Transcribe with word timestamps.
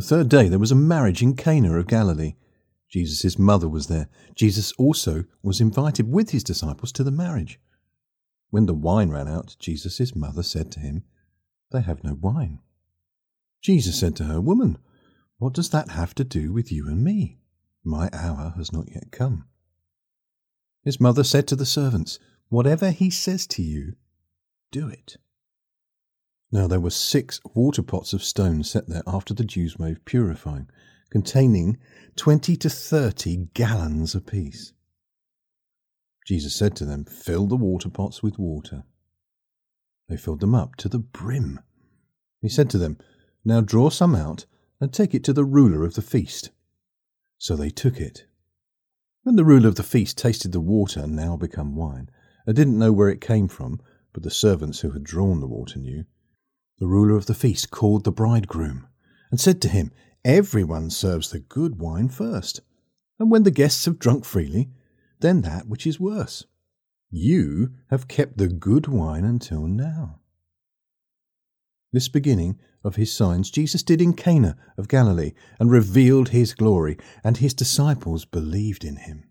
The 0.00 0.06
third 0.06 0.30
day 0.30 0.48
there 0.48 0.58
was 0.58 0.72
a 0.72 0.76
marriage 0.76 1.20
in 1.20 1.36
Cana 1.36 1.78
of 1.78 1.86
Galilee. 1.86 2.32
Jesus' 2.88 3.38
mother 3.38 3.68
was 3.68 3.88
there. 3.88 4.08
Jesus 4.34 4.72
also 4.78 5.24
was 5.42 5.60
invited 5.60 6.10
with 6.10 6.30
his 6.30 6.42
disciples 6.42 6.90
to 6.92 7.04
the 7.04 7.10
marriage. 7.10 7.60
When 8.48 8.64
the 8.64 8.72
wine 8.72 9.10
ran 9.10 9.28
out, 9.28 9.56
Jesus' 9.58 10.16
mother 10.16 10.42
said 10.42 10.72
to 10.72 10.80
him, 10.80 11.04
They 11.70 11.82
have 11.82 12.02
no 12.02 12.14
wine. 12.14 12.60
Jesus 13.60 14.00
said 14.00 14.16
to 14.16 14.24
her, 14.24 14.40
Woman, 14.40 14.78
what 15.36 15.52
does 15.52 15.68
that 15.68 15.90
have 15.90 16.14
to 16.14 16.24
do 16.24 16.50
with 16.50 16.72
you 16.72 16.88
and 16.88 17.04
me? 17.04 17.42
My 17.84 18.08
hour 18.14 18.54
has 18.56 18.72
not 18.72 18.90
yet 18.90 19.12
come. 19.12 19.44
His 20.82 20.98
mother 20.98 21.24
said 21.24 21.46
to 21.48 21.56
the 21.56 21.66
servants, 21.66 22.18
Whatever 22.48 22.90
he 22.90 23.10
says 23.10 23.46
to 23.48 23.62
you, 23.62 23.96
do 24.72 24.88
it. 24.88 25.18
Now 26.52 26.66
there 26.66 26.80
were 26.80 26.90
six 26.90 27.40
water 27.54 27.82
pots 27.82 28.12
of 28.12 28.24
stone 28.24 28.64
set 28.64 28.88
there 28.88 29.04
after 29.06 29.32
the 29.32 29.44
Jews' 29.44 29.78
way 29.78 29.92
of 29.92 30.04
purifying, 30.04 30.68
containing 31.10 31.78
twenty 32.16 32.56
to 32.56 32.68
thirty 32.68 33.48
gallons 33.54 34.14
apiece. 34.14 34.72
Jesus 36.26 36.54
said 36.54 36.74
to 36.76 36.84
them, 36.84 37.04
Fill 37.04 37.46
the 37.46 37.56
water 37.56 37.88
pots 37.88 38.22
with 38.22 38.38
water. 38.38 38.84
They 40.08 40.16
filled 40.16 40.40
them 40.40 40.54
up 40.54 40.76
to 40.76 40.88
the 40.88 40.98
brim. 40.98 41.60
He 42.40 42.48
said 42.48 42.68
to 42.70 42.78
them, 42.78 42.98
Now 43.44 43.60
draw 43.60 43.90
some 43.90 44.14
out 44.14 44.46
and 44.80 44.92
take 44.92 45.14
it 45.14 45.22
to 45.24 45.32
the 45.32 45.44
ruler 45.44 45.84
of 45.84 45.94
the 45.94 46.02
feast. 46.02 46.50
So 47.38 47.54
they 47.54 47.70
took 47.70 48.00
it. 48.00 48.26
When 49.22 49.36
the 49.36 49.44
ruler 49.44 49.68
of 49.68 49.76
the 49.76 49.82
feast 49.82 50.18
tasted 50.18 50.52
the 50.52 50.60
water, 50.60 51.06
now 51.06 51.36
become 51.36 51.76
wine, 51.76 52.10
and 52.46 52.56
didn't 52.56 52.78
know 52.78 52.92
where 52.92 53.08
it 53.08 53.20
came 53.20 53.46
from, 53.46 53.80
but 54.12 54.22
the 54.22 54.30
servants 54.30 54.80
who 54.80 54.90
had 54.90 55.04
drawn 55.04 55.40
the 55.40 55.46
water 55.46 55.78
knew, 55.78 56.04
the 56.80 56.86
ruler 56.86 57.16
of 57.16 57.26
the 57.26 57.34
feast 57.34 57.70
called 57.70 58.04
the 58.04 58.10
bridegroom 58.10 58.88
and 59.30 59.38
said 59.38 59.62
to 59.62 59.68
him, 59.68 59.92
Everyone 60.24 60.90
serves 60.90 61.30
the 61.30 61.38
good 61.38 61.78
wine 61.78 62.08
first, 62.08 62.60
and 63.18 63.30
when 63.30 63.44
the 63.44 63.50
guests 63.50 63.84
have 63.84 63.98
drunk 63.98 64.24
freely, 64.24 64.70
then 65.20 65.42
that 65.42 65.68
which 65.68 65.86
is 65.86 66.00
worse. 66.00 66.44
You 67.10 67.74
have 67.90 68.08
kept 68.08 68.38
the 68.38 68.48
good 68.48 68.88
wine 68.88 69.24
until 69.24 69.66
now. 69.66 70.20
This 71.92 72.08
beginning 72.08 72.58
of 72.82 72.96
his 72.96 73.12
signs 73.12 73.50
Jesus 73.50 73.82
did 73.82 74.00
in 74.00 74.14
Cana 74.14 74.56
of 74.78 74.88
Galilee 74.88 75.32
and 75.58 75.70
revealed 75.70 76.30
his 76.30 76.54
glory, 76.54 76.96
and 77.22 77.36
his 77.36 77.52
disciples 77.52 78.24
believed 78.24 78.84
in 78.84 78.96
him. 78.96 79.24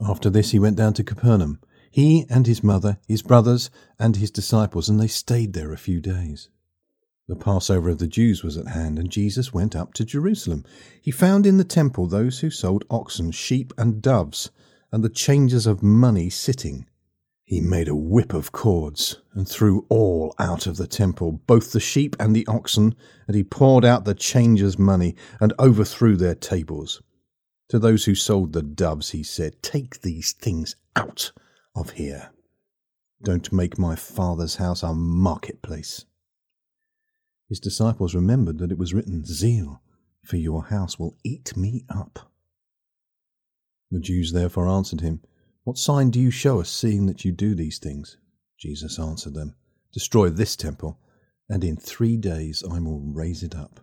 After 0.00 0.30
this, 0.30 0.52
he 0.52 0.58
went 0.58 0.76
down 0.76 0.94
to 0.94 1.04
Capernaum 1.04 1.60
he 1.90 2.26
and 2.28 2.46
his 2.46 2.62
mother, 2.62 2.98
his 3.06 3.22
brothers, 3.22 3.70
and 3.98 4.16
his 4.16 4.30
disciples, 4.30 4.88
and 4.88 5.00
they 5.00 5.08
stayed 5.08 5.52
there 5.54 5.72
a 5.72 5.78
few 5.78 6.00
days. 6.00 6.48
The 7.28 7.36
Passover 7.36 7.90
of 7.90 7.98
the 7.98 8.06
Jews 8.06 8.42
was 8.42 8.56
at 8.56 8.68
hand, 8.68 8.98
and 8.98 9.10
Jesus 9.10 9.52
went 9.52 9.76
up 9.76 9.92
to 9.94 10.04
Jerusalem. 10.04 10.64
He 11.00 11.10
found 11.10 11.46
in 11.46 11.58
the 11.58 11.64
temple 11.64 12.06
those 12.06 12.40
who 12.40 12.50
sold 12.50 12.84
oxen, 12.90 13.32
sheep, 13.32 13.72
and 13.76 14.00
doves, 14.00 14.50
and 14.90 15.04
the 15.04 15.10
changers 15.10 15.66
of 15.66 15.82
money 15.82 16.30
sitting. 16.30 16.86
He 17.44 17.60
made 17.60 17.88
a 17.88 17.94
whip 17.94 18.32
of 18.32 18.52
cords, 18.52 19.16
and 19.34 19.48
threw 19.48 19.86
all 19.88 20.34
out 20.38 20.66
of 20.66 20.76
the 20.76 20.86
temple, 20.86 21.40
both 21.46 21.72
the 21.72 21.80
sheep 21.80 22.16
and 22.18 22.34
the 22.34 22.46
oxen, 22.46 22.94
and 23.26 23.34
he 23.34 23.44
poured 23.44 23.84
out 23.84 24.04
the 24.04 24.14
changers' 24.14 24.78
money, 24.78 25.14
and 25.40 25.52
overthrew 25.58 26.16
their 26.16 26.34
tables. 26.34 27.02
To 27.68 27.78
those 27.78 28.04
who 28.06 28.14
sold 28.14 28.52
the 28.52 28.62
doves, 28.62 29.10
he 29.10 29.22
said, 29.22 29.62
Take 29.62 30.00
these 30.00 30.32
things 30.32 30.76
out 30.96 31.32
of 31.74 31.90
here. 31.90 32.30
Don't 33.22 33.52
make 33.52 33.78
my 33.78 33.96
father's 33.96 34.56
house 34.56 34.82
a 34.82 34.94
marketplace. 34.94 36.04
His 37.48 37.60
disciples 37.60 38.14
remembered 38.14 38.58
that 38.58 38.70
it 38.70 38.78
was 38.78 38.94
written, 38.94 39.24
Zeal 39.24 39.80
for 40.28 40.36
your 40.36 40.64
house 40.64 40.98
will 40.98 41.16
eat 41.24 41.56
me 41.56 41.84
up. 41.88 42.30
The 43.90 44.00
Jews 44.00 44.32
therefore 44.32 44.68
answered 44.68 45.00
him, 45.00 45.22
What 45.64 45.78
sign 45.78 46.10
do 46.10 46.20
you 46.20 46.30
show 46.30 46.60
us, 46.60 46.68
seeing 46.68 47.06
that 47.06 47.24
you 47.24 47.32
do 47.32 47.54
these 47.54 47.78
things? 47.78 48.18
Jesus 48.58 48.98
answered 48.98 49.34
them, 49.34 49.54
Destroy 49.92 50.28
this 50.28 50.54
temple, 50.54 50.98
and 51.48 51.64
in 51.64 51.76
three 51.76 52.18
days 52.18 52.62
I 52.70 52.78
will 52.78 53.00
raise 53.00 53.42
it 53.42 53.54
up. 53.54 53.80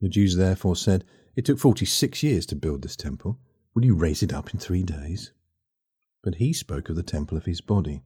The 0.00 0.08
Jews 0.08 0.36
therefore 0.36 0.76
said, 0.76 1.04
It 1.34 1.44
took 1.44 1.58
forty 1.58 1.84
six 1.84 2.22
years 2.22 2.46
to 2.46 2.56
build 2.56 2.82
this 2.82 2.94
temple. 2.94 3.40
Will 3.74 3.84
you 3.84 3.96
raise 3.96 4.22
it 4.22 4.32
up 4.32 4.54
in 4.54 4.60
three 4.60 4.84
days? 4.84 5.32
But 6.22 6.36
he 6.36 6.52
spoke 6.52 6.88
of 6.88 6.96
the 6.96 7.02
temple 7.02 7.36
of 7.36 7.44
his 7.44 7.60
body. 7.60 8.02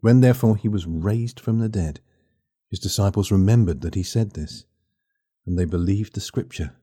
When 0.00 0.20
therefore 0.20 0.56
he 0.56 0.68
was 0.68 0.86
raised 0.86 1.40
from 1.40 1.58
the 1.58 1.68
dead, 1.68 2.00
his 2.70 2.80
disciples 2.80 3.30
remembered 3.30 3.80
that 3.80 3.94
he 3.94 4.02
said 4.02 4.32
this, 4.32 4.64
and 5.46 5.58
they 5.58 5.64
believed 5.64 6.14
the 6.14 6.20
scripture 6.20 6.74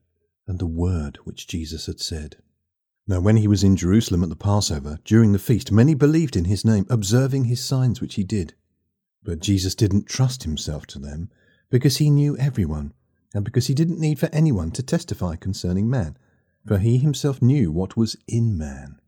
and 0.48 0.60
the 0.60 0.66
word 0.66 1.18
which 1.24 1.48
Jesus 1.48 1.86
had 1.86 2.00
said. 2.00 2.38
Now, 3.06 3.20
when 3.20 3.38
he 3.38 3.48
was 3.48 3.64
in 3.64 3.76
Jerusalem 3.76 4.24
at 4.24 4.30
the 4.30 4.36
Passover, 4.36 5.00
during 5.04 5.34
the 5.34 5.40
feast, 5.40 5.72
many 5.72 5.94
believed 5.94 6.38
in 6.38 6.46
his 6.46 6.64
name, 6.64 6.86
observing 6.90 7.46
his 7.46 7.64
signs 7.64 8.00
which 8.00 8.16
he 8.16 8.24
did. 8.24 8.54
But 9.24 9.42
Jesus 9.42 9.76
didn't 9.76 10.08
trust 10.08 10.44
himself 10.44 10.86
to 10.88 11.00
them, 11.00 11.30
because 11.70 11.98
he 11.98 12.10
knew 12.10 12.38
everyone, 12.38 12.94
and 13.34 13.44
because 13.44 13.68
he 13.68 13.74
didn't 13.74 14.00
need 14.00 14.20
for 14.20 14.30
anyone 14.32 14.72
to 14.72 14.84
testify 14.84 15.36
concerning 15.36 15.90
man, 15.90 16.18
for 16.66 16.78
he 16.78 16.98
himself 16.98 17.42
knew 17.42 17.72
what 17.72 17.98
was 17.98 18.16
in 18.28 18.58
man. 18.58 19.00